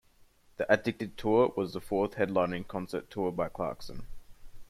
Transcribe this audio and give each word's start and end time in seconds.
The 0.57 0.65
Addicted 0.67 1.15
Tour 1.15 1.53
was 1.55 1.73
the 1.73 1.79
fourth 1.79 2.15
headlining 2.15 2.67
concert 2.67 3.11
tour 3.11 3.31
by 3.31 3.49
Clarkson. 3.49 4.07